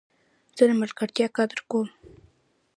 [0.57, 1.87] زه د ملګرتیا قدر کوم.